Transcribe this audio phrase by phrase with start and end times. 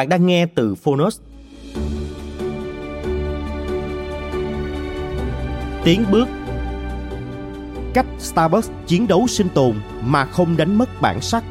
[0.00, 1.20] Bạn đang nghe từ Phonos.
[5.84, 6.28] Tiến bước.
[7.94, 11.44] Cách Starbucks chiến đấu sinh tồn mà không đánh mất bản sắc.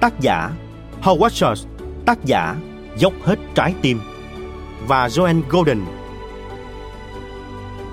[0.00, 0.50] Tác giả
[1.02, 1.66] Howard Schultz,
[2.06, 2.56] Tác giả
[2.96, 4.00] Dốc hết trái tim.
[4.86, 5.80] Và Joanne Golden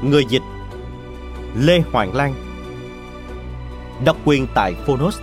[0.04, 0.44] Người dịch
[1.56, 2.34] Lê Hoàng Lan.
[4.06, 5.20] Độc quyền tại Phonos.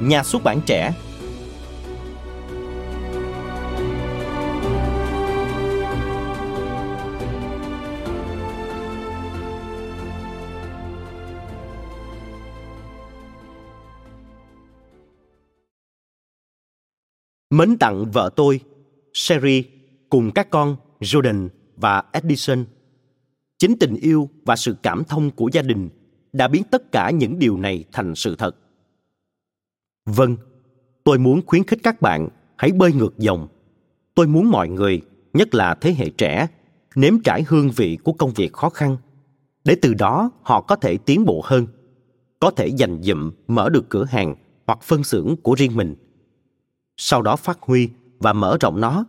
[0.00, 0.92] Nhà xuất bản trẻ
[17.52, 18.60] Mến tặng vợ tôi,
[19.14, 19.64] Sherry,
[20.10, 22.64] cùng các con Jordan và Edison.
[23.58, 25.88] Chính tình yêu và sự cảm thông của gia đình
[26.32, 28.56] đã biến tất cả những điều này thành sự thật.
[30.06, 30.36] Vâng,
[31.04, 33.48] tôi muốn khuyến khích các bạn hãy bơi ngược dòng.
[34.14, 35.02] Tôi muốn mọi người,
[35.32, 36.46] nhất là thế hệ trẻ,
[36.94, 38.96] nếm trải hương vị của công việc khó khăn,
[39.64, 41.66] để từ đó họ có thể tiến bộ hơn,
[42.40, 44.34] có thể dành dụm mở được cửa hàng
[44.66, 45.94] hoặc phân xưởng của riêng mình–
[47.04, 49.04] sau đó phát huy và mở rộng nó.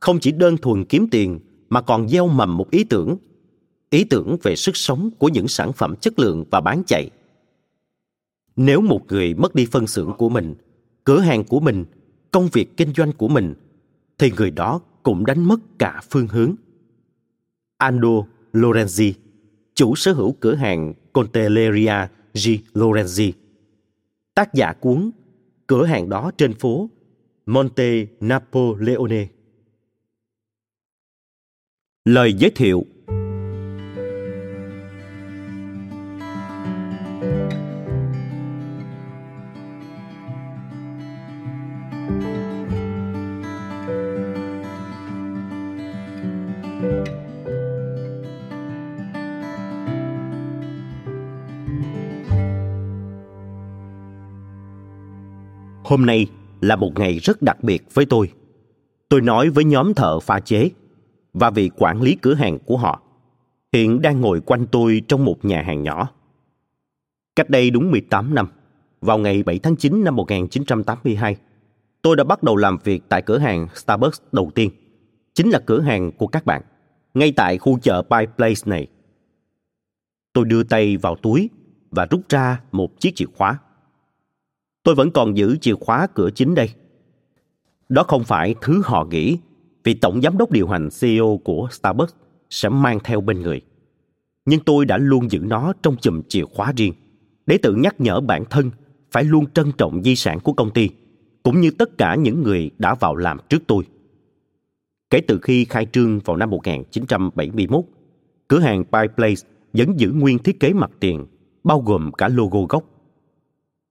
[0.00, 3.16] Không chỉ đơn thuần kiếm tiền, mà còn gieo mầm một ý tưởng.
[3.90, 7.10] Ý tưởng về sức sống của những sản phẩm chất lượng và bán chạy.
[8.56, 10.54] Nếu một người mất đi phân xưởng của mình,
[11.04, 11.84] cửa hàng của mình,
[12.30, 13.54] công việc kinh doanh của mình,
[14.18, 16.54] thì người đó cũng đánh mất cả phương hướng.
[17.78, 19.12] Ando Lorenzi,
[19.74, 22.48] chủ sở hữu cửa hàng Contelleria G.
[22.74, 23.32] Lorenzi.
[24.34, 25.10] Tác giả cuốn
[25.66, 26.88] cửa hàng đó trên phố
[27.48, 29.26] Monte Napoleone.
[32.04, 32.84] Lời giới thiệu.
[55.84, 56.26] Hôm nay
[56.66, 58.32] là một ngày rất đặc biệt với tôi.
[59.08, 60.70] Tôi nói với nhóm thợ pha chế
[61.32, 63.02] và vị quản lý cửa hàng của họ
[63.72, 66.08] hiện đang ngồi quanh tôi trong một nhà hàng nhỏ.
[67.36, 68.48] Cách đây đúng 18 năm,
[69.00, 71.36] vào ngày 7 tháng 9 năm 1982,
[72.02, 74.70] tôi đã bắt đầu làm việc tại cửa hàng Starbucks đầu tiên,
[75.34, 76.62] chính là cửa hàng của các bạn,
[77.14, 78.86] ngay tại khu chợ Pie Place này.
[80.32, 81.50] Tôi đưa tay vào túi
[81.90, 83.58] và rút ra một chiếc chìa khóa.
[84.86, 86.68] Tôi vẫn còn giữ chìa khóa cửa chính đây.
[87.88, 89.38] Đó không phải thứ họ nghĩ
[89.84, 92.14] vì tổng giám đốc điều hành CEO của Starbucks
[92.50, 93.60] sẽ mang theo bên người.
[94.44, 96.92] Nhưng tôi đã luôn giữ nó trong chùm chìa khóa riêng
[97.46, 98.70] để tự nhắc nhở bản thân
[99.10, 100.88] phải luôn trân trọng di sản của công ty
[101.42, 103.84] cũng như tất cả những người đã vào làm trước tôi.
[105.10, 107.84] Kể từ khi khai trương vào năm 1971,
[108.48, 111.26] cửa hàng Pie Place vẫn giữ nguyên thiết kế mặt tiền,
[111.64, 112.95] bao gồm cả logo gốc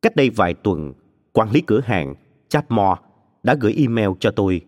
[0.05, 0.93] Cách đây vài tuần,
[1.33, 2.15] quản lý cửa hàng
[2.49, 3.01] Chapmore
[3.43, 4.61] đã gửi email cho tôi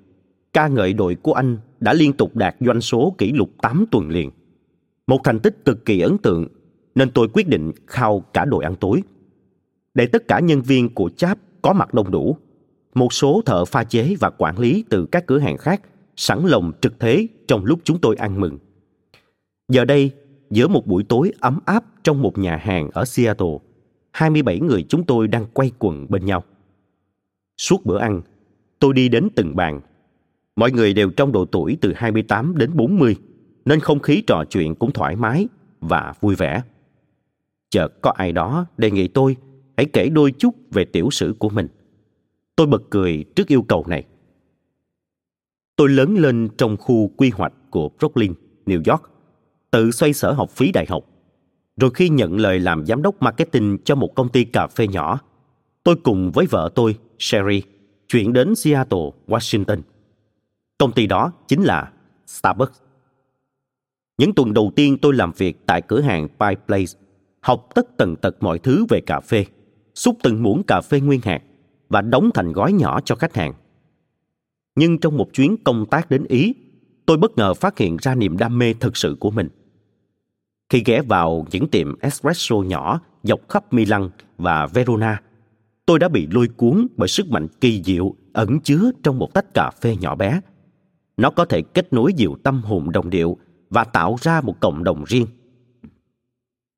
[0.54, 4.10] ca ngợi đội của anh đã liên tục đạt doanh số kỷ lục 8 tuần
[4.10, 4.32] liền.
[5.08, 6.48] Một thành tích cực kỳ ấn tượng
[6.96, 9.04] nên tôi quyết định khao cả đội ăn tối.
[9.94, 12.38] Để tất cả nhân viên của Chap có mặt đông đủ,
[12.96, 15.82] một số thợ pha chế và quản lý từ các cửa hàng khác
[16.16, 18.58] sẵn lòng trực thế trong lúc chúng tôi ăn mừng.
[19.70, 20.12] Giờ đây,
[20.50, 23.58] giữa một buổi tối ấm áp trong một nhà hàng ở Seattle,
[24.18, 26.44] 27 người chúng tôi đang quay quần bên nhau.
[27.58, 28.22] Suốt bữa ăn,
[28.80, 29.82] tôi đi đến từng bàn.
[30.56, 33.16] Mọi người đều trong độ tuổi từ 28 đến 40,
[33.66, 35.48] nên không khí trò chuyện cũng thoải mái
[35.82, 36.62] và vui vẻ.
[37.70, 39.36] Chợt có ai đó đề nghị tôi
[39.78, 41.68] hãy kể đôi chút về tiểu sử của mình.
[42.56, 44.06] Tôi bật cười trước yêu cầu này.
[45.76, 48.34] Tôi lớn lên trong khu quy hoạch của Brooklyn,
[48.66, 49.12] New York,
[49.72, 51.17] tự xoay sở học phí đại học.
[51.78, 55.20] Rồi khi nhận lời làm giám đốc marketing cho một công ty cà phê nhỏ,
[55.84, 57.62] tôi cùng với vợ tôi, Sherry,
[58.08, 59.82] chuyển đến Seattle, Washington.
[60.78, 61.92] Công ty đó chính là
[62.28, 62.80] Starbucks.
[64.18, 67.00] Những tuần đầu tiên tôi làm việc tại cửa hàng Pie Place,
[67.42, 69.46] học tất tần tật mọi thứ về cà phê,
[69.96, 71.42] xúc từng muỗng cà phê nguyên hạt
[71.90, 73.54] và đóng thành gói nhỏ cho khách hàng.
[74.76, 76.54] Nhưng trong một chuyến công tác đến Ý,
[77.06, 79.50] tôi bất ngờ phát hiện ra niềm đam mê thực sự của mình.
[80.70, 85.22] Khi ghé vào những tiệm espresso nhỏ dọc khắp Milan và Verona,
[85.86, 89.54] tôi đã bị lôi cuốn bởi sức mạnh kỳ diệu ẩn chứa trong một tách
[89.54, 90.42] cà phê nhỏ bé.
[91.18, 93.38] Nó có thể kết nối nhiều tâm hồn đồng điệu
[93.70, 95.28] và tạo ra một cộng đồng riêng.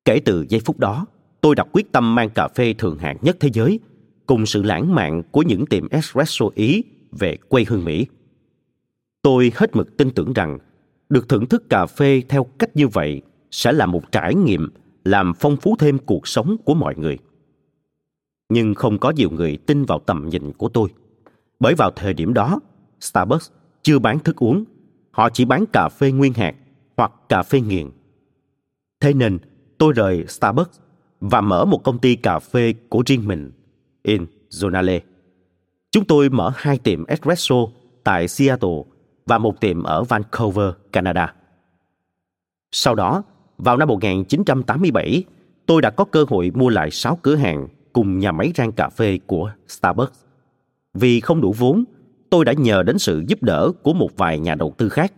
[0.04, 1.06] Kể từ giây phút đó,
[1.40, 3.80] tôi đặt quyết tâm mang cà phê thường hạng nhất thế giới
[4.26, 8.06] cùng sự lãng mạn của những tiệm espresso Ý về quê hương Mỹ.
[9.22, 10.58] Tôi hết mực tin tưởng rằng
[11.08, 14.68] được thưởng thức cà phê theo cách như vậy sẽ là một trải nghiệm
[15.04, 17.18] làm phong phú thêm cuộc sống của mọi người.
[18.48, 20.88] Nhưng không có nhiều người tin vào tầm nhìn của tôi.
[21.60, 22.60] Bởi vào thời điểm đó,
[23.00, 23.50] Starbucks
[23.82, 24.64] chưa bán thức uống,
[25.10, 26.54] họ chỉ bán cà phê nguyên hạt
[26.96, 27.90] hoặc cà phê nghiền.
[29.00, 29.38] Thế nên,
[29.78, 30.78] tôi rời Starbucks
[31.20, 33.52] và mở một công ty cà phê của riêng mình,
[34.02, 35.00] in Zonale.
[35.90, 37.56] Chúng tôi mở hai tiệm espresso
[38.04, 38.82] tại Seattle
[39.26, 41.34] và một tiệm ở Vancouver, Canada.
[42.72, 43.22] Sau đó,
[43.64, 45.24] vào năm 1987,
[45.66, 48.88] tôi đã có cơ hội mua lại 6 cửa hàng cùng nhà máy rang cà
[48.88, 50.24] phê của Starbucks.
[50.94, 51.84] Vì không đủ vốn,
[52.30, 55.12] tôi đã nhờ đến sự giúp đỡ của một vài nhà đầu tư khác.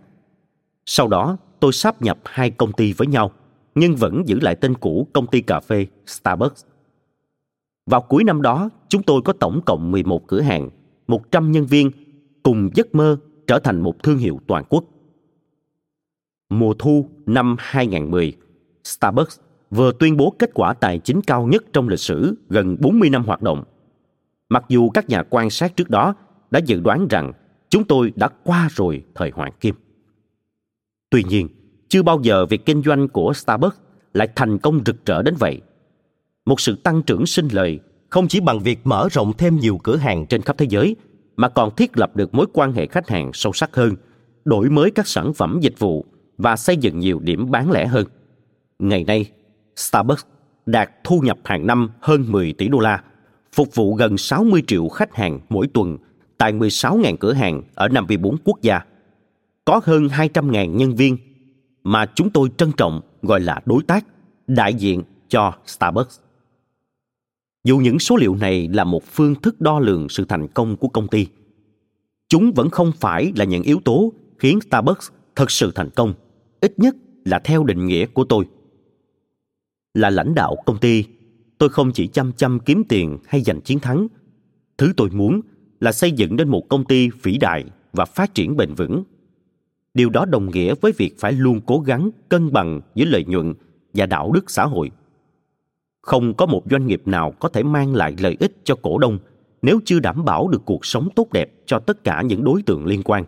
[0.86, 3.30] Sau đó, tôi sáp nhập hai công ty với nhau,
[3.74, 6.64] nhưng vẫn giữ lại tên cũ công ty cà phê Starbucks.
[7.86, 10.70] Vào cuối năm đó, chúng tôi có tổng cộng 11 cửa hàng,
[11.08, 11.90] 100 nhân viên,
[12.42, 13.16] cùng giấc mơ
[13.46, 14.84] trở thành một thương hiệu toàn quốc.
[16.58, 18.32] Mùa thu năm 2010,
[18.84, 19.38] Starbucks
[19.70, 23.24] vừa tuyên bố kết quả tài chính cao nhất trong lịch sử gần 40 năm
[23.24, 23.64] hoạt động.
[24.48, 26.14] Mặc dù các nhà quan sát trước đó
[26.50, 27.32] đã dự đoán rằng
[27.70, 29.74] chúng tôi đã qua rồi thời hoàng kim.
[31.10, 31.48] Tuy nhiên,
[31.88, 33.76] chưa bao giờ việc kinh doanh của Starbucks
[34.14, 35.60] lại thành công rực rỡ đến vậy.
[36.46, 39.96] Một sự tăng trưởng sinh lời không chỉ bằng việc mở rộng thêm nhiều cửa
[39.96, 40.96] hàng trên khắp thế giới
[41.36, 43.94] mà còn thiết lập được mối quan hệ khách hàng sâu sắc hơn,
[44.44, 46.06] đổi mới các sản phẩm dịch vụ
[46.38, 48.06] và xây dựng nhiều điểm bán lẻ hơn.
[48.78, 49.30] Ngày nay,
[49.76, 50.24] Starbucks
[50.66, 53.02] đạt thu nhập hàng năm hơn 10 tỷ đô la,
[53.52, 55.98] phục vụ gần 60 triệu khách hàng mỗi tuần
[56.38, 58.80] tại 16.000 cửa hàng ở 54 quốc gia.
[59.64, 61.16] Có hơn 200.000 nhân viên
[61.84, 64.06] mà chúng tôi trân trọng gọi là đối tác,
[64.46, 66.20] đại diện cho Starbucks.
[67.64, 70.88] Dù những số liệu này là một phương thức đo lường sự thành công của
[70.88, 71.26] công ty,
[72.28, 76.14] chúng vẫn không phải là những yếu tố khiến Starbucks thật sự thành công,
[76.60, 78.48] ít nhất là theo định nghĩa của tôi.
[79.94, 81.04] Là lãnh đạo công ty,
[81.58, 84.06] tôi không chỉ chăm chăm kiếm tiền hay giành chiến thắng.
[84.78, 85.40] Thứ tôi muốn
[85.80, 89.04] là xây dựng nên một công ty vĩ đại và phát triển bền vững.
[89.94, 93.54] Điều đó đồng nghĩa với việc phải luôn cố gắng cân bằng giữa lợi nhuận
[93.94, 94.90] và đạo đức xã hội.
[96.02, 99.18] Không có một doanh nghiệp nào có thể mang lại lợi ích cho cổ đông
[99.62, 102.86] nếu chưa đảm bảo được cuộc sống tốt đẹp cho tất cả những đối tượng
[102.86, 103.24] liên quan.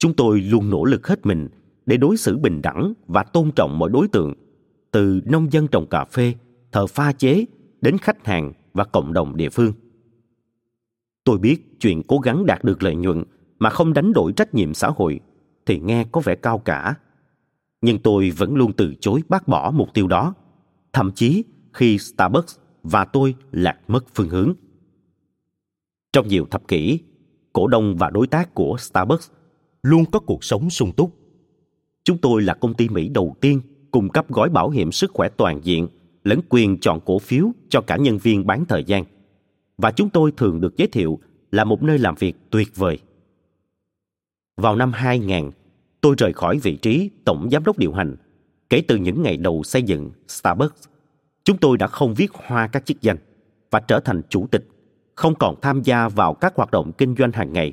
[0.00, 1.48] Chúng tôi luôn nỗ lực hết mình
[1.86, 4.34] để đối xử bình đẳng và tôn trọng mọi đối tượng,
[4.90, 6.34] từ nông dân trồng cà phê,
[6.72, 7.44] thợ pha chế
[7.80, 9.72] đến khách hàng và cộng đồng địa phương.
[11.24, 13.24] Tôi biết chuyện cố gắng đạt được lợi nhuận
[13.58, 15.20] mà không đánh đổi trách nhiệm xã hội
[15.66, 16.94] thì nghe có vẻ cao cả.
[17.80, 20.34] Nhưng tôi vẫn luôn từ chối bác bỏ mục tiêu đó,
[20.92, 24.52] thậm chí khi Starbucks và tôi lạc mất phương hướng.
[26.12, 27.00] Trong nhiều thập kỷ,
[27.52, 29.30] cổ đông và đối tác của Starbucks
[29.82, 31.16] luôn có cuộc sống sung túc.
[32.04, 33.60] Chúng tôi là công ty Mỹ đầu tiên
[33.90, 35.88] cung cấp gói bảo hiểm sức khỏe toàn diện
[36.24, 39.04] lẫn quyền chọn cổ phiếu cho cả nhân viên bán thời gian.
[39.78, 41.18] Và chúng tôi thường được giới thiệu
[41.52, 42.98] là một nơi làm việc tuyệt vời.
[44.56, 45.50] Vào năm 2000,
[46.00, 48.16] tôi rời khỏi vị trí tổng giám đốc điều hành.
[48.70, 50.88] Kể từ những ngày đầu xây dựng Starbucks,
[51.44, 53.16] chúng tôi đã không viết hoa các chức danh
[53.70, 54.68] và trở thành chủ tịch,
[55.14, 57.72] không còn tham gia vào các hoạt động kinh doanh hàng ngày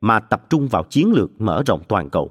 [0.00, 2.30] mà tập trung vào chiến lược mở rộng toàn cầu.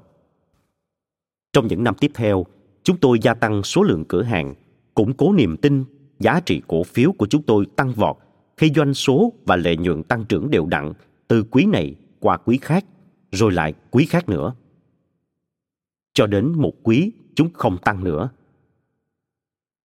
[1.52, 2.46] Trong những năm tiếp theo,
[2.82, 4.54] chúng tôi gia tăng số lượng cửa hàng,
[4.94, 5.84] củng cố niềm tin
[6.18, 8.16] giá trị cổ phiếu của chúng tôi tăng vọt
[8.56, 10.92] khi doanh số và lợi nhuận tăng trưởng đều đặn
[11.28, 12.84] từ quý này qua quý khác,
[13.32, 14.54] rồi lại quý khác nữa.
[16.14, 18.30] cho đến một quý chúng không tăng nữa.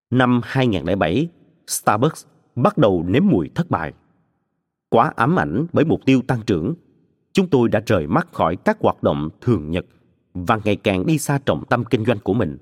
[0.09, 1.27] Năm 2007,
[1.67, 2.25] Starbucks
[2.55, 3.93] bắt đầu nếm mùi thất bại.
[4.89, 6.73] Quá ám ảnh bởi mục tiêu tăng trưởng,
[7.35, 9.85] chúng tôi đã rời mắt khỏi các hoạt động thường nhật
[10.33, 12.57] và ngày càng đi xa trọng tâm kinh doanh của mình.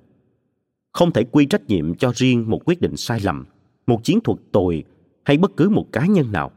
[0.94, 3.46] Không thể quy trách nhiệm cho riêng một quyết định sai lầm,
[3.88, 4.84] một chiến thuật tồi
[5.24, 6.52] hay bất cứ một cá nhân nào.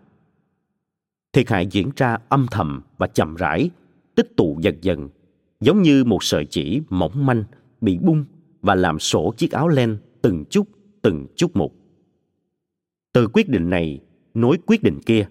[1.33, 3.71] Thiệt hại diễn ra âm thầm và chậm rãi,
[4.15, 5.09] tích tụ dần dần,
[5.61, 7.45] giống như một sợi chỉ mỏng manh
[7.81, 8.25] bị bung
[8.63, 10.69] và làm sổ chiếc áo len từng chút,
[11.03, 11.73] từng chút một.
[13.13, 14.01] Từ quyết định này
[14.35, 15.29] nối quyết định kia,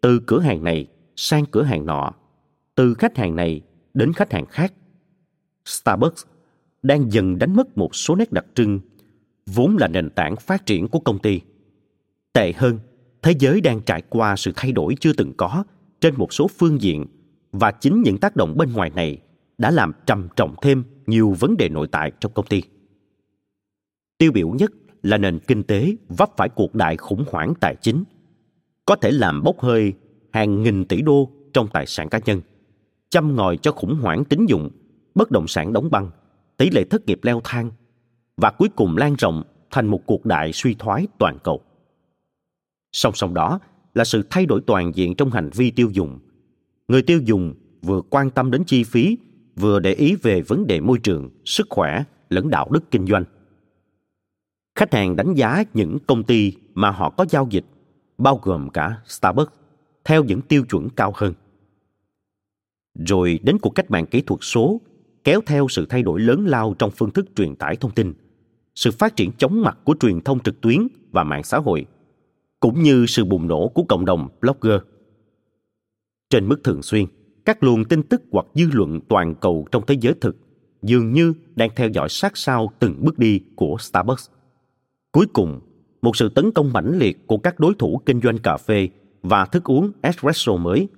[0.00, 0.86] từ cửa hàng này
[1.16, 2.12] sang cửa hàng nọ,
[2.74, 3.60] từ khách hàng này
[3.94, 4.72] đến khách hàng khác.
[5.64, 6.24] Starbucks
[6.82, 8.80] đang dần đánh mất một số nét đặc trưng
[9.46, 11.40] vốn là nền tảng phát triển của công ty.
[12.32, 12.78] Tệ hơn,
[13.22, 15.64] thế giới đang trải qua sự thay đổi chưa từng có
[16.00, 17.06] trên một số phương diện
[17.52, 19.18] và chính những tác động bên ngoài này
[19.58, 22.62] đã làm trầm trọng thêm nhiều vấn đề nội tại trong công ty.
[24.18, 28.04] Tiêu biểu nhất là nền kinh tế vấp phải cuộc đại khủng hoảng tài chính,
[28.86, 29.92] có thể làm bốc hơi
[30.32, 32.40] hàng nghìn tỷ đô trong tài sản cá nhân,
[33.12, 34.70] châm ngòi cho khủng hoảng tín dụng,
[35.14, 36.10] bất động sản đóng băng,
[36.56, 37.70] tỷ lệ thất nghiệp leo thang
[38.36, 41.60] và cuối cùng lan rộng thành một cuộc đại suy thoái toàn cầu.
[42.92, 43.58] Song song đó
[43.94, 46.18] là sự thay đổi toàn diện trong hành vi tiêu dùng.
[46.88, 49.18] Người tiêu dùng vừa quan tâm đến chi phí,
[49.56, 53.24] vừa để ý về vấn đề môi trường, sức khỏe lẫn đạo đức kinh doanh.
[54.74, 57.64] Khách hàng đánh giá những công ty mà họ có giao dịch,
[58.18, 59.52] bao gồm cả Starbucks,
[60.04, 61.34] theo những tiêu chuẩn cao hơn.
[62.94, 64.80] Rồi đến cuộc cách mạng kỹ thuật số
[65.24, 68.12] kéo theo sự thay đổi lớn lao trong phương thức truyền tải thông tin,
[68.74, 71.86] sự phát triển chóng mặt của truyền thông trực tuyến và mạng xã hội,
[72.60, 74.80] cũng như sự bùng nổ của cộng đồng blogger.
[76.30, 77.06] Trên mức thường xuyên,
[77.44, 80.36] các luồng tin tức hoặc dư luận toàn cầu trong thế giới thực
[80.82, 84.30] dường như đang theo dõi sát sao từng bước đi của Starbucks.
[85.12, 85.60] Cuối cùng,
[86.02, 88.88] một sự tấn công mãnh liệt của các đối thủ kinh doanh cà phê
[89.22, 90.88] và thức uống espresso mới,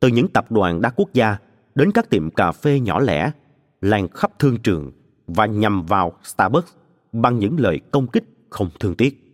[0.00, 1.36] từ những tập đoàn đa quốc gia
[1.74, 3.30] đến các tiệm cà phê nhỏ lẻ,
[3.80, 4.92] lan khắp thương trường
[5.26, 6.72] và nhằm vào Starbucks
[7.12, 9.24] bằng những lời công kích không thương tiếc.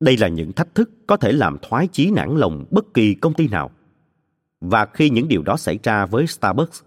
[0.00, 3.34] Đây là những thách thức có thể làm thoái chí nản lòng bất kỳ công
[3.34, 3.70] ty nào.
[4.60, 6.82] Và khi những điều đó xảy ra với Starbucks,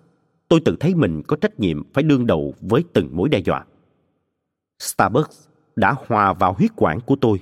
[0.47, 3.65] tôi tự thấy mình có trách nhiệm phải đương đầu với từng mối đe dọa.
[4.79, 7.39] Starbucks đã hòa vào huyết quản của tôi.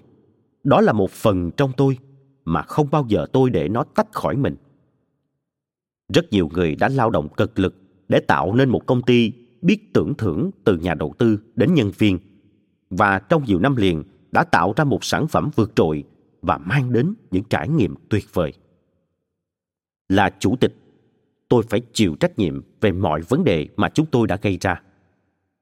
[0.64, 1.98] Đó là một phần trong tôi
[2.46, 4.56] mà không bao giờ tôi để nó tách khỏi mình.
[6.14, 7.76] Rất nhiều người đã lao động cực lực
[8.08, 11.92] để tạo nên một công ty biết tưởng thưởng từ nhà đầu tư đến nhân
[11.98, 12.20] viên
[12.90, 16.04] và trong nhiều năm liền đã tạo ra một sản phẩm vượt trội
[16.42, 18.54] và mang đến những trải nghiệm tuyệt vời.
[20.10, 20.76] Là chủ tịch,
[21.50, 24.82] tôi phải chịu trách nhiệm về mọi vấn đề mà chúng tôi đã gây ra.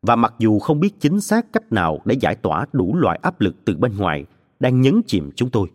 [0.01, 3.41] Và mặc dù không biết chính xác cách nào để giải tỏa đủ loại áp
[3.41, 4.25] lực từ bên ngoài
[4.59, 5.67] đang nhấn chìm chúng tôi,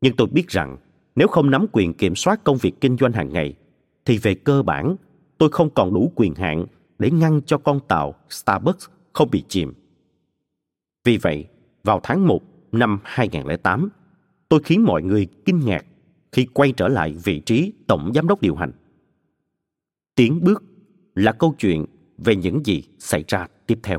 [0.00, 0.76] nhưng tôi biết rằng
[1.16, 3.54] nếu không nắm quyền kiểm soát công việc kinh doanh hàng ngày,
[4.04, 4.96] thì về cơ bản
[5.38, 6.66] tôi không còn đủ quyền hạn
[6.98, 9.72] để ngăn cho con tàu Starbucks không bị chìm.
[11.04, 11.46] Vì vậy,
[11.84, 12.40] vào tháng 1
[12.72, 13.88] năm 2008,
[14.48, 15.84] tôi khiến mọi người kinh ngạc
[16.32, 18.72] khi quay trở lại vị trí tổng giám đốc điều hành.
[20.14, 20.64] Tiến bước
[21.14, 21.84] là câu chuyện
[22.18, 23.98] về những gì xảy ra tiếp theo.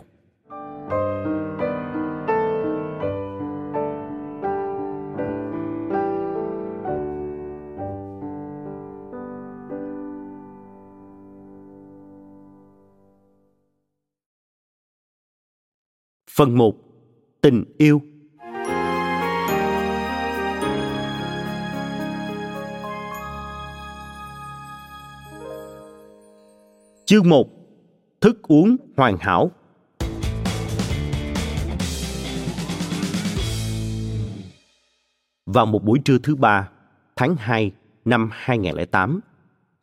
[16.36, 16.75] Phần 1.
[17.42, 18.02] Tình yêu
[27.06, 27.48] Chương 1.
[28.22, 29.52] Thức uống hoàn hảo
[35.46, 36.70] Vào một buổi trưa thứ ba,
[37.16, 37.72] tháng 2
[38.06, 39.20] năm 2008,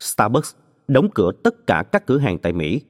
[0.00, 0.54] Starbucks
[0.88, 2.80] đóng cửa tất cả các cửa hàng tại Mỹ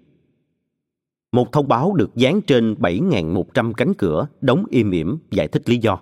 [1.32, 5.78] một thông báo được dán trên 7.100 cánh cửa đóng im ỉm giải thích lý
[5.78, 6.00] do.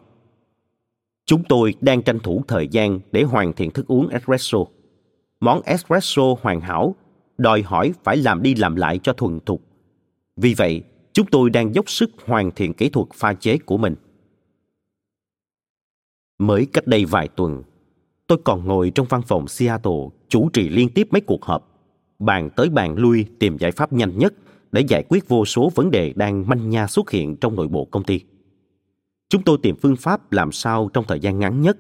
[1.27, 4.59] Chúng tôi đang tranh thủ thời gian để hoàn thiện thức uống espresso.
[5.41, 6.95] Món espresso hoàn hảo
[7.39, 9.63] đòi hỏi phải làm đi làm lại cho thuần thục.
[10.37, 10.83] Vì vậy,
[11.13, 13.95] chúng tôi đang dốc sức hoàn thiện kỹ thuật pha chế của mình.
[16.39, 17.63] Mới cách đây vài tuần,
[18.27, 21.79] tôi còn ngồi trong văn phòng Seattle chủ trì liên tiếp mấy cuộc họp,
[22.19, 24.35] bàn tới bàn lui tìm giải pháp nhanh nhất
[24.73, 27.85] để giải quyết vô số vấn đề đang manh nha xuất hiện trong nội bộ
[27.85, 28.21] công ty.
[29.29, 31.79] Chúng tôi tìm phương pháp làm sao trong thời gian ngắn nhất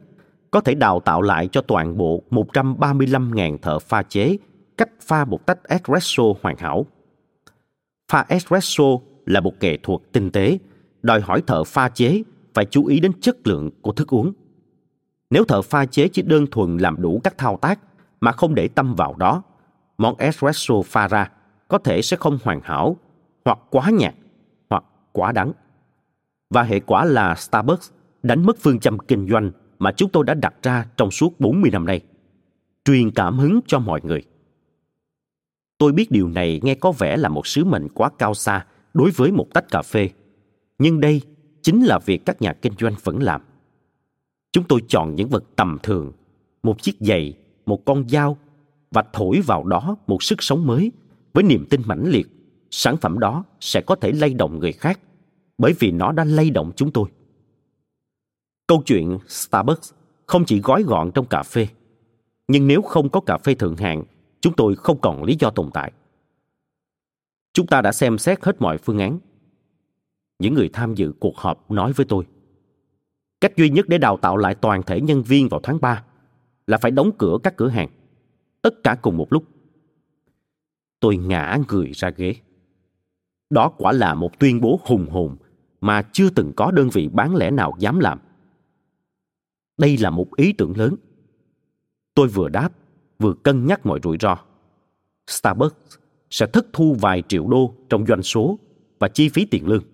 [0.50, 4.36] có thể đào tạo lại cho toàn bộ 135.000 thợ pha chế
[4.76, 6.86] cách pha một tách espresso hoàn hảo.
[8.12, 8.84] Pha espresso
[9.26, 10.58] là một nghệ thuật tinh tế,
[11.02, 12.22] đòi hỏi thợ pha chế
[12.54, 14.32] phải chú ý đến chất lượng của thức uống.
[15.30, 17.80] Nếu thợ pha chế chỉ đơn thuần làm đủ các thao tác
[18.20, 19.42] mà không để tâm vào đó,
[19.98, 21.30] món espresso pha ra
[21.68, 22.96] có thể sẽ không hoàn hảo,
[23.44, 24.14] hoặc quá nhạt,
[24.70, 25.52] hoặc quá đắng.
[26.50, 27.90] Và hệ quả là Starbucks
[28.22, 31.70] đánh mất phương châm kinh doanh mà chúng tôi đã đặt ra trong suốt 40
[31.70, 32.00] năm nay.
[32.84, 34.22] Truyền cảm hứng cho mọi người.
[35.78, 39.10] Tôi biết điều này nghe có vẻ là một sứ mệnh quá cao xa đối
[39.10, 40.10] với một tách cà phê.
[40.78, 41.22] Nhưng đây
[41.62, 43.40] chính là việc các nhà kinh doanh vẫn làm.
[44.52, 46.12] Chúng tôi chọn những vật tầm thường,
[46.62, 47.34] một chiếc giày,
[47.66, 48.38] một con dao
[48.90, 50.92] và thổi vào đó một sức sống mới
[51.34, 52.26] với niềm tin mãnh liệt,
[52.70, 55.00] sản phẩm đó sẽ có thể lay động người khác
[55.58, 57.08] bởi vì nó đã lay động chúng tôi.
[58.66, 59.92] Câu chuyện starbucks
[60.26, 61.68] không chỉ gói gọn trong cà phê,
[62.48, 64.04] nhưng nếu không có cà phê thượng hạng,
[64.40, 65.92] chúng tôi không còn lý do tồn tại.
[67.52, 69.18] Chúng ta đã xem xét hết mọi phương án.
[70.38, 72.26] Những người tham dự cuộc họp nói với tôi,
[73.40, 76.04] cách duy nhất để đào tạo lại toàn thể nhân viên vào tháng 3
[76.66, 77.88] là phải đóng cửa các cửa hàng,
[78.62, 79.44] tất cả cùng một lúc
[81.00, 82.34] tôi ngã người ra ghế.
[83.50, 85.36] Đó quả là một tuyên bố hùng hồn
[85.80, 88.18] mà chưa từng có đơn vị bán lẻ nào dám làm.
[89.78, 90.94] Đây là một ý tưởng lớn.
[92.14, 92.72] Tôi vừa đáp,
[93.18, 94.38] vừa cân nhắc mọi rủi ro.
[95.26, 95.96] Starbucks
[96.30, 98.58] sẽ thất thu vài triệu đô trong doanh số
[98.98, 99.84] và chi phí tiền lương.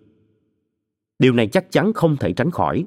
[1.18, 2.84] Điều này chắc chắn không thể tránh khỏi.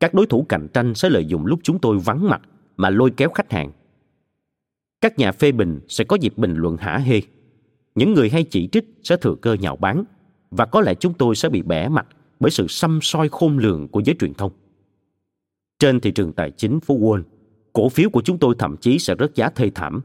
[0.00, 2.42] Các đối thủ cạnh tranh sẽ lợi dụng lúc chúng tôi vắng mặt
[2.76, 3.72] mà lôi kéo khách hàng
[5.00, 7.20] các nhà phê bình sẽ có dịp bình luận hả hê
[7.94, 10.04] những người hay chỉ trích sẽ thừa cơ nhạo báng
[10.50, 12.06] và có lẽ chúng tôi sẽ bị bẻ mặt
[12.40, 14.52] bởi sự xăm soi khôn lường của giới truyền thông
[15.80, 17.22] trên thị trường tài chính phố Wall,
[17.72, 20.00] cổ phiếu của chúng tôi thậm chí sẽ rớt giá thê thảm.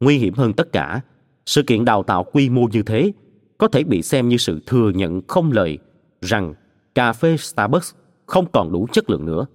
[0.00, 1.00] Nguy hiểm hơn tất cả,
[1.46, 3.12] sự kiện đào tạo quy mô như thế
[3.58, 5.78] có thể bị xem như sự thừa nhận không lời
[6.20, 6.54] rằng
[6.94, 7.94] cà phê Starbucks
[8.26, 9.46] không còn đủ chất lượng nữa.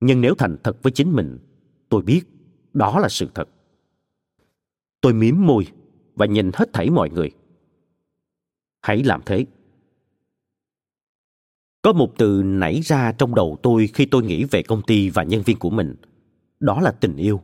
[0.00, 1.38] Nhưng nếu thành thật với chính mình,
[1.88, 2.20] tôi biết
[2.72, 3.48] đó là sự thật.
[5.00, 5.66] Tôi mím môi
[6.14, 7.30] và nhìn hết thảy mọi người.
[8.82, 9.46] Hãy làm thế.
[11.82, 15.22] Có một từ nảy ra trong đầu tôi khi tôi nghĩ về công ty và
[15.22, 15.96] nhân viên của mình.
[16.60, 17.42] Đó là tình yêu.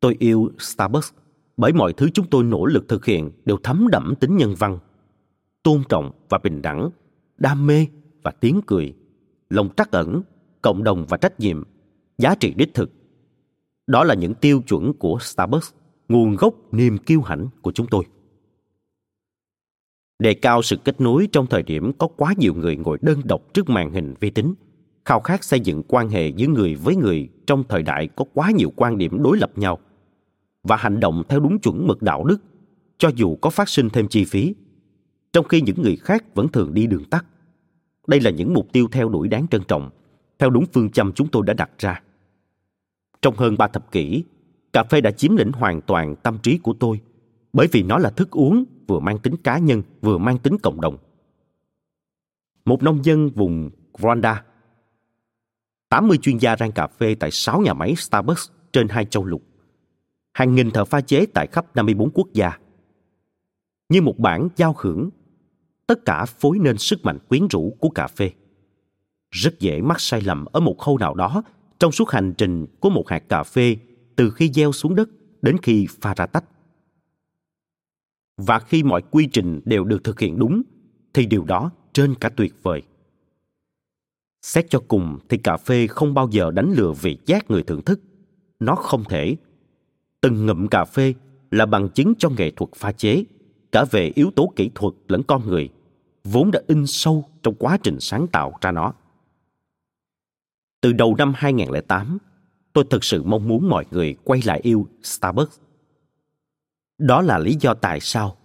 [0.00, 1.12] Tôi yêu Starbucks
[1.56, 4.78] bởi mọi thứ chúng tôi nỗ lực thực hiện đều thấm đẫm tính nhân văn,
[5.62, 6.90] tôn trọng và bình đẳng,
[7.38, 7.86] đam mê
[8.22, 8.94] và tiếng cười,
[9.50, 10.22] lòng trắc ẩn,
[10.62, 11.62] cộng đồng và trách nhiệm,
[12.18, 12.90] giá trị đích thực.
[13.92, 15.72] Đó là những tiêu chuẩn của Starbucks,
[16.08, 18.04] nguồn gốc niềm kiêu hãnh của chúng tôi.
[20.18, 23.54] Đề cao sự kết nối trong thời điểm có quá nhiều người ngồi đơn độc
[23.54, 24.54] trước màn hình vi tính
[25.04, 28.50] khao khát xây dựng quan hệ giữa người với người trong thời đại có quá
[28.50, 29.78] nhiều quan điểm đối lập nhau
[30.62, 32.38] và hành động theo đúng chuẩn mực đạo đức
[32.98, 34.54] cho dù có phát sinh thêm chi phí
[35.32, 37.24] trong khi những người khác vẫn thường đi đường tắt.
[38.06, 39.90] Đây là những mục tiêu theo đuổi đáng trân trọng
[40.38, 42.02] theo đúng phương châm chúng tôi đã đặt ra
[43.22, 44.24] trong hơn ba thập kỷ
[44.72, 47.00] cà phê đã chiếm lĩnh hoàn toàn tâm trí của tôi
[47.52, 50.80] bởi vì nó là thức uống vừa mang tính cá nhân vừa mang tính cộng
[50.80, 50.96] đồng.
[52.64, 54.36] Một nông dân vùng Rwanda
[55.88, 59.42] 80 chuyên gia rang cà phê tại 6 nhà máy Starbucks trên hai châu lục.
[60.32, 62.58] Hàng nghìn thợ pha chế tại khắp 54 quốc gia.
[63.88, 65.10] Như một bản giao hưởng,
[65.86, 68.30] tất cả phối nên sức mạnh quyến rũ của cà phê.
[69.30, 71.42] Rất dễ mắc sai lầm ở một khâu nào đó
[71.82, 73.76] trong suốt hành trình của một hạt cà phê,
[74.16, 75.08] từ khi gieo xuống đất
[75.42, 76.44] đến khi pha ra tách.
[78.36, 80.62] Và khi mọi quy trình đều được thực hiện đúng,
[81.14, 82.82] thì điều đó trên cả tuyệt vời.
[84.42, 87.82] Xét cho cùng thì cà phê không bao giờ đánh lừa vị giác người thưởng
[87.82, 88.00] thức.
[88.60, 89.36] Nó không thể.
[90.20, 91.14] Từng ngụm cà phê
[91.50, 93.24] là bằng chứng cho nghệ thuật pha chế,
[93.72, 95.68] cả về yếu tố kỹ thuật lẫn con người,
[96.24, 98.92] vốn đã in sâu trong quá trình sáng tạo ra nó.
[100.82, 102.18] Từ đầu năm 2008,
[102.72, 105.58] tôi thực sự mong muốn mọi người quay lại yêu Starbucks
[107.02, 108.36] đó là lý do tại sao,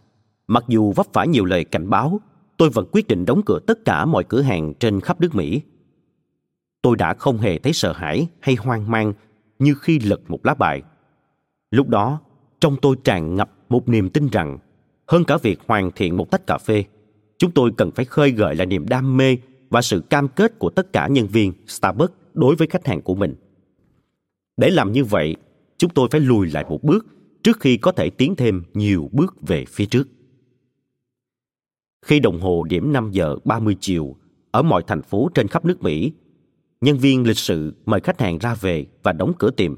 [0.47, 2.19] mặc dù vấp phải nhiều lời cảnh báo,
[2.57, 5.61] tôi vẫn quyết định đóng cửa tất cả mọi cửa hàng trên khắp nước Mỹ.
[6.81, 9.13] Tôi đã không hề thấy sợ hãi hay hoang mang
[9.59, 10.81] như khi lật một lá bài.
[11.71, 12.19] Lúc đó,
[12.61, 14.57] trong tôi tràn ngập một niềm tin rằng
[15.07, 16.83] hơn cả việc hoàn thiện một tách cà phê,
[17.37, 19.37] chúng tôi cần phải khơi gợi lại niềm đam mê
[19.69, 23.15] và sự cam kết của tất cả nhân viên Starbucks đối với khách hàng của
[23.15, 23.35] mình.
[24.57, 25.35] Để làm như vậy,
[25.77, 27.05] chúng tôi phải lùi lại một bước
[27.43, 30.07] trước khi có thể tiến thêm nhiều bước về phía trước.
[32.05, 34.15] Khi đồng hồ điểm 5 giờ 30 chiều
[34.51, 36.11] ở mọi thành phố trên khắp nước Mỹ,
[36.81, 39.75] nhân viên lịch sự mời khách hàng ra về và đóng cửa tiệm.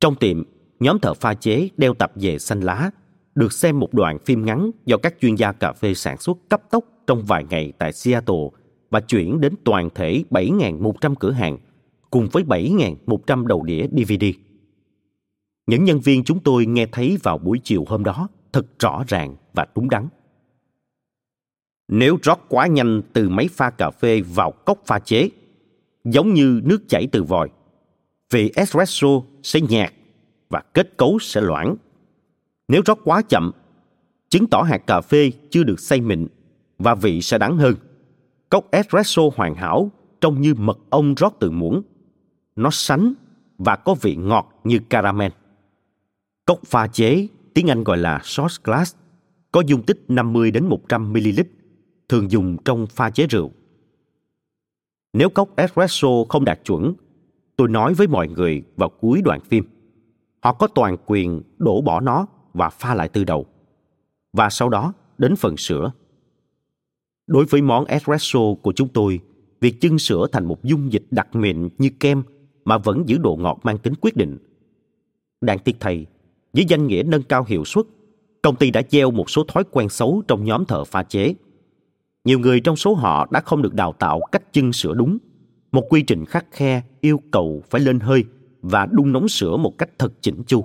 [0.00, 0.42] Trong tiệm,
[0.80, 2.90] nhóm thợ pha chế đeo tập về xanh lá,
[3.34, 6.62] được xem một đoạn phim ngắn do các chuyên gia cà phê sản xuất cấp
[6.70, 8.48] tốc trong vài ngày tại Seattle
[8.90, 11.58] và chuyển đến toàn thể 7.100 cửa hàng
[12.10, 14.24] cùng với 7.100 đầu đĩa DVD.
[15.66, 19.36] Những nhân viên chúng tôi nghe thấy vào buổi chiều hôm đó thật rõ ràng
[19.54, 20.08] và đúng đắn.
[21.88, 25.30] Nếu rót quá nhanh từ máy pha cà phê vào cốc pha chế,
[26.04, 27.48] giống như nước chảy từ vòi,
[28.30, 29.08] vị espresso
[29.42, 29.92] sẽ nhạt
[30.50, 31.76] và kết cấu sẽ loãng.
[32.68, 33.52] Nếu rót quá chậm,
[34.28, 36.26] chứng tỏ hạt cà phê chưa được xay mịn
[36.78, 37.74] và vị sẽ đắng hơn.
[38.50, 41.82] Cốc espresso hoàn hảo trông như mật ong rót từ muỗng.
[42.56, 43.14] Nó sánh
[43.58, 45.32] và có vị ngọt như caramel.
[46.46, 48.96] Cốc pha chế, tiếng Anh gọi là shot glass,
[49.52, 51.40] có dung tích 50 đến 100 ml,
[52.08, 53.50] thường dùng trong pha chế rượu.
[55.12, 56.94] Nếu cốc espresso không đạt chuẩn,
[57.56, 59.64] tôi nói với mọi người vào cuối đoạn phim,
[60.40, 63.46] họ có toàn quyền đổ bỏ nó và pha lại từ đầu.
[64.32, 65.90] Và sau đó đến phần sữa.
[67.28, 69.20] Đối với món espresso của chúng tôi,
[69.60, 72.22] việc chưng sữa thành một dung dịch đặc mịn như kem
[72.64, 74.38] mà vẫn giữ độ ngọt mang tính quyết định.
[75.40, 76.06] Đáng tiếc thầy,
[76.52, 77.86] với danh nghĩa nâng cao hiệu suất,
[78.42, 81.34] công ty đã gieo một số thói quen xấu trong nhóm thợ pha chế.
[82.24, 85.18] Nhiều người trong số họ đã không được đào tạo cách chưng sữa đúng,
[85.72, 88.24] một quy trình khắc khe yêu cầu phải lên hơi
[88.62, 90.64] và đun nóng sữa một cách thật chỉnh chu.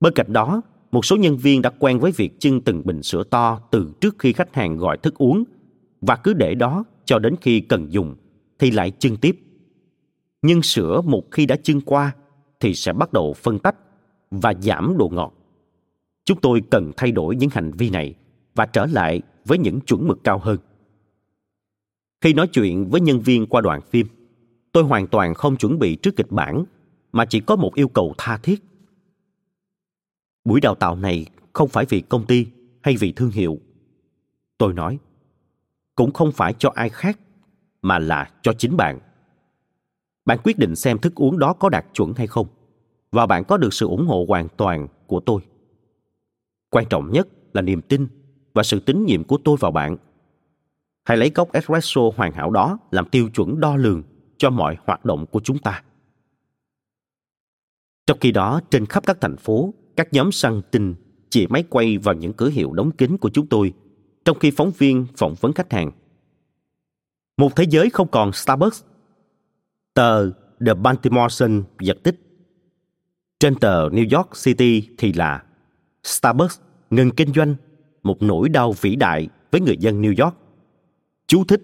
[0.00, 0.62] Bên cạnh đó,
[0.94, 4.16] một số nhân viên đã quen với việc chưng từng bình sữa to từ trước
[4.18, 5.44] khi khách hàng gọi thức uống
[6.00, 8.16] và cứ để đó cho đến khi cần dùng
[8.58, 9.38] thì lại chưng tiếp.
[10.42, 12.14] Nhưng sữa một khi đã chưng qua
[12.60, 13.76] thì sẽ bắt đầu phân tách
[14.30, 15.34] và giảm độ ngọt.
[16.24, 18.14] Chúng tôi cần thay đổi những hành vi này
[18.54, 20.58] và trở lại với những chuẩn mực cao hơn.
[22.20, 24.06] Khi nói chuyện với nhân viên qua đoạn phim,
[24.72, 26.64] tôi hoàn toàn không chuẩn bị trước kịch bản
[27.12, 28.60] mà chỉ có một yêu cầu tha thiết.
[30.44, 32.46] Buổi đào tạo này không phải vì công ty
[32.82, 33.58] hay vì thương hiệu.
[34.58, 34.98] Tôi nói,
[35.94, 37.18] cũng không phải cho ai khác
[37.82, 38.98] mà là cho chính bạn.
[40.24, 42.46] Bạn quyết định xem thức uống đó có đạt chuẩn hay không
[43.12, 45.40] và bạn có được sự ủng hộ hoàn toàn của tôi.
[46.70, 48.06] Quan trọng nhất là niềm tin
[48.54, 49.96] và sự tín nhiệm của tôi vào bạn.
[51.04, 54.02] Hãy lấy cốc espresso hoàn hảo đó làm tiêu chuẩn đo lường
[54.36, 55.82] cho mọi hoạt động của chúng ta.
[58.06, 60.94] Trong khi đó, trên khắp các thành phố, các nhóm săn tin
[61.30, 63.72] chỉ máy quay vào những cửa hiệu đóng kín của chúng tôi,
[64.24, 65.90] trong khi phóng viên phỏng vấn khách hàng.
[67.36, 68.82] Một thế giới không còn Starbucks.
[69.94, 70.30] Tờ
[70.66, 72.20] The Baltimore Sun giật tích.
[73.40, 75.42] Trên tờ New York City thì là
[76.04, 77.54] Starbucks ngừng kinh doanh,
[78.02, 80.36] một nỗi đau vĩ đại với người dân New York.
[81.26, 81.62] Chú thích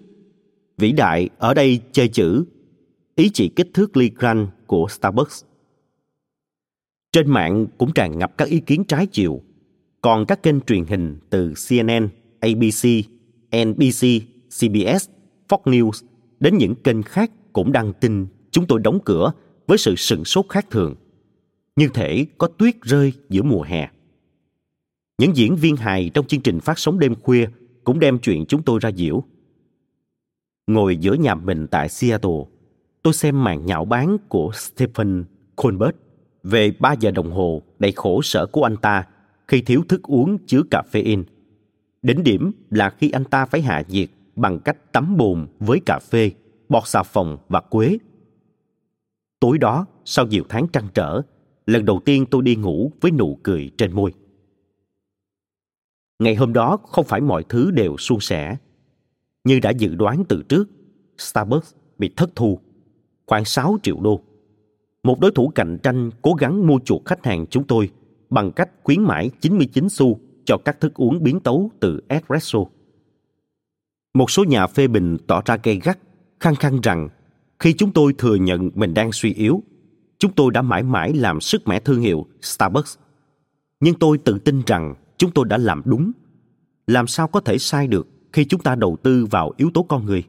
[0.81, 2.45] Vĩ đại ở đây chơi chữ,
[3.15, 5.43] ý chỉ kích thước ly gran của Starbucks.
[7.11, 9.41] Trên mạng cũng tràn ngập các ý kiến trái chiều,
[10.01, 12.87] còn các kênh truyền hình từ CNN, ABC,
[13.67, 14.07] NBC,
[14.49, 15.09] CBS,
[15.49, 16.05] Fox News
[16.39, 19.31] đến những kênh khác cũng đăng tin chúng tôi đóng cửa
[19.67, 20.95] với sự sửng sốt khác thường.
[21.75, 23.89] Như thể có tuyết rơi giữa mùa hè.
[25.17, 27.47] Những diễn viên hài trong chương trình phát sóng đêm khuya
[27.83, 29.23] cũng đem chuyện chúng tôi ra diễu.
[30.67, 32.43] Ngồi giữa nhà mình tại Seattle,
[33.03, 35.95] tôi xem màn nhạo báng của Stephen Colbert
[36.43, 39.07] về 3 giờ đồng hồ đầy khổ sở của anh ta
[39.47, 41.23] khi thiếu thức uống chứa caffeine.
[42.01, 45.99] Đến điểm là khi anh ta phải hạ nhiệt bằng cách tắm bùn với cà
[45.99, 46.31] phê,
[46.69, 47.97] bọt xà phòng và quế.
[49.39, 51.21] Tối đó, sau nhiều tháng trăn trở,
[51.65, 54.13] lần đầu tiên tôi đi ngủ với nụ cười trên môi.
[56.19, 58.57] Ngày hôm đó không phải mọi thứ đều suôn sẻ.
[59.43, 60.69] Như đã dự đoán từ trước,
[61.17, 62.59] Starbucks bị thất thu,
[63.25, 64.21] khoảng 6 triệu đô
[65.03, 67.89] một đối thủ cạnh tranh cố gắng mua chuộc khách hàng chúng tôi
[68.29, 72.59] bằng cách khuyến mãi 99 xu cho các thức uống biến tấu từ espresso.
[74.13, 75.99] Một số nhà phê bình tỏ ra gay gắt,
[76.39, 77.09] khăng khăng rằng
[77.59, 79.63] khi chúng tôi thừa nhận mình đang suy yếu,
[80.19, 82.97] chúng tôi đã mãi mãi làm sức mẻ thương hiệu Starbucks.
[83.79, 86.11] Nhưng tôi tự tin rằng chúng tôi đã làm đúng.
[86.87, 90.05] Làm sao có thể sai được khi chúng ta đầu tư vào yếu tố con
[90.05, 90.23] người?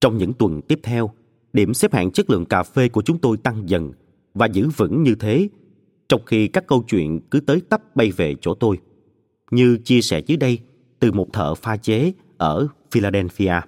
[0.00, 1.10] Trong những tuần tiếp theo,
[1.54, 3.92] điểm xếp hạng chất lượng cà phê của chúng tôi tăng dần
[4.34, 5.48] và giữ vững như thế,
[6.08, 8.78] trong khi các câu chuyện cứ tới tấp bay về chỗ tôi
[9.50, 10.58] như chia sẻ dưới đây,
[11.00, 13.60] từ một thợ pha chế ở Philadelphia.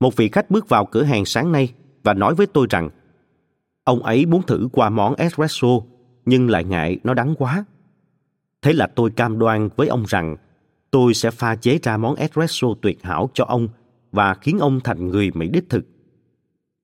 [0.00, 2.90] Một vị khách bước vào cửa hàng sáng nay và nói với tôi rằng,
[3.84, 5.68] ông ấy muốn thử qua món espresso,
[6.26, 7.64] nhưng lại ngại nó đắng quá.
[8.62, 10.36] Thế là tôi cam đoan với ông rằng
[10.90, 13.68] tôi sẽ pha chế ra món espresso tuyệt hảo cho ông
[14.12, 15.84] và khiến ông thành người Mỹ đích thực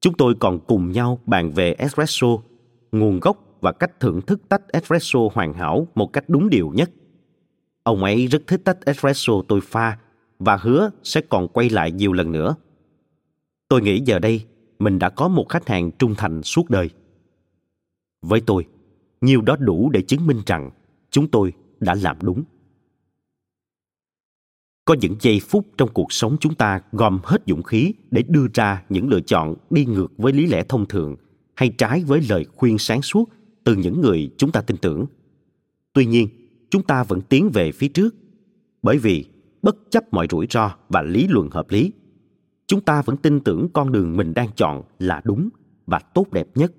[0.00, 2.26] Chúng tôi còn cùng nhau bàn về espresso,
[2.92, 6.90] nguồn gốc và cách thưởng thức tách espresso hoàn hảo một cách đúng điều nhất.
[7.82, 9.98] Ông ấy rất thích tách espresso tôi pha
[10.38, 12.54] và hứa sẽ còn quay lại nhiều lần nữa.
[13.68, 14.44] Tôi nghĩ giờ đây
[14.78, 16.90] mình đã có một khách hàng trung thành suốt đời.
[18.22, 18.66] Với tôi,
[19.20, 20.70] nhiều đó đủ để chứng minh rằng
[21.10, 22.44] chúng tôi đã làm đúng.
[24.86, 28.46] Có những giây phút trong cuộc sống chúng ta gom hết dũng khí để đưa
[28.54, 31.16] ra những lựa chọn đi ngược với lý lẽ thông thường
[31.54, 33.24] hay trái với lời khuyên sáng suốt
[33.64, 35.06] từ những người chúng ta tin tưởng.
[35.92, 36.28] Tuy nhiên,
[36.70, 38.14] chúng ta vẫn tiến về phía trước
[38.82, 39.24] bởi vì
[39.62, 41.92] bất chấp mọi rủi ro và lý luận hợp lý,
[42.66, 45.48] chúng ta vẫn tin tưởng con đường mình đang chọn là đúng
[45.86, 46.72] và tốt đẹp nhất.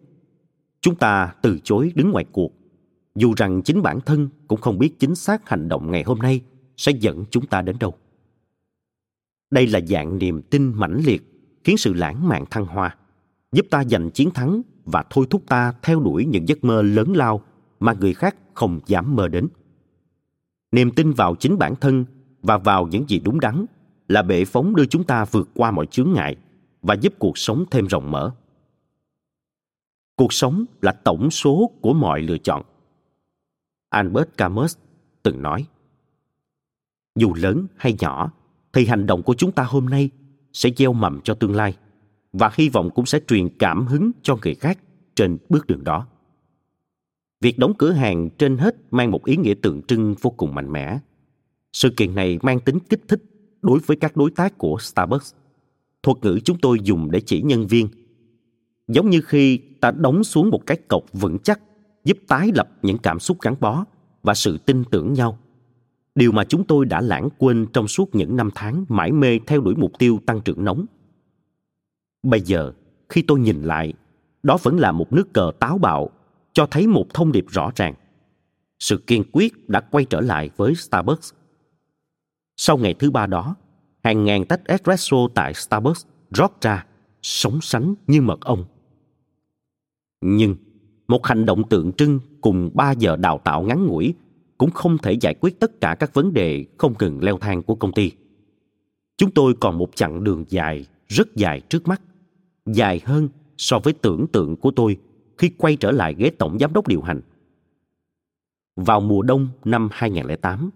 [0.82, 2.54] Chúng ta từ chối đứng ngoài cuộc,
[3.16, 6.42] dù rằng chính bản thân cũng không biết chính xác hành động ngày hôm nay
[6.78, 7.94] sẽ dẫn chúng ta đến đâu.
[9.52, 11.24] Đây là dạng niềm tin mãnh liệt
[11.64, 12.96] khiến sự lãng mạn thăng hoa,
[13.52, 17.14] giúp ta giành chiến thắng và thôi thúc ta theo đuổi những giấc mơ lớn
[17.14, 17.42] lao
[17.80, 19.48] mà người khác không dám mơ đến.
[20.72, 22.06] Niềm tin vào chính bản thân
[22.42, 23.66] và vào những gì đúng đắn
[24.08, 26.36] là bệ phóng đưa chúng ta vượt qua mọi chướng ngại
[26.82, 28.32] và giúp cuộc sống thêm rộng mở.
[30.16, 32.64] Cuộc sống là tổng số của mọi lựa chọn.
[33.90, 34.78] Albert Camus
[35.24, 35.66] từng nói,
[37.18, 38.32] dù lớn hay nhỏ,
[38.74, 40.10] thì hành động của chúng ta hôm nay
[40.54, 41.78] sẽ gieo mầm cho tương lai
[42.34, 44.80] và hy vọng cũng sẽ truyền cảm hứng cho người khác
[45.16, 46.08] trên bước đường đó.
[47.42, 50.72] Việc đóng cửa hàng trên hết mang một ý nghĩa tượng trưng vô cùng mạnh
[50.72, 51.00] mẽ.
[51.74, 53.24] Sự kiện này mang tính kích thích
[53.62, 55.34] đối với các đối tác của Starbucks.
[56.04, 57.88] Thuật ngữ chúng tôi dùng để chỉ nhân viên.
[58.88, 61.60] Giống như khi ta đóng xuống một cái cọc vững chắc
[62.04, 63.86] giúp tái lập những cảm xúc gắn bó
[64.24, 65.40] và sự tin tưởng nhau.
[66.18, 69.62] Điều mà chúng tôi đã lãng quên trong suốt những năm tháng mãi mê theo
[69.62, 70.86] đuổi mục tiêu tăng trưởng nóng.
[72.24, 72.72] Bây giờ,
[73.10, 73.94] khi tôi nhìn lại,
[74.44, 76.10] đó vẫn là một nước cờ táo bạo
[76.54, 77.94] cho thấy một thông điệp rõ ràng.
[78.80, 81.34] Sự kiên quyết đã quay trở lại với Starbucks.
[82.56, 83.56] Sau ngày thứ ba đó,
[84.04, 86.86] hàng ngàn tách espresso tại Starbucks rót ra,
[87.22, 88.66] sống sánh như mật ong.
[90.22, 90.56] Nhưng,
[91.08, 94.14] một hành động tượng trưng cùng 3 giờ đào tạo ngắn ngủi
[94.58, 97.76] cũng không thể giải quyết tất cả các vấn đề không ngừng leo thang của
[97.76, 98.12] công ty.
[99.18, 102.02] Chúng tôi còn một chặng đường dài, rất dài trước mắt,
[102.66, 104.98] dài hơn so với tưởng tượng của tôi
[105.38, 107.22] khi quay trở lại ghế tổng giám đốc điều hành.
[108.76, 110.70] Vào mùa đông năm 2008,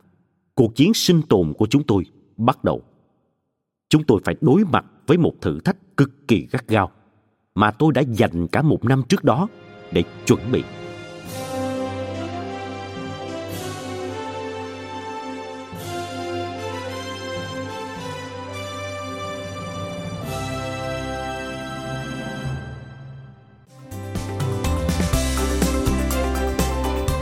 [0.56, 2.06] cuộc chiến sinh tồn của chúng tôi
[2.38, 2.82] bắt đầu.
[3.89, 6.91] Chúng tôi phải đối mặt với một thử thách cực kỳ gắt gao
[7.56, 9.48] mà tôi đã dành cả một năm trước đó
[9.91, 10.63] để chuẩn bị.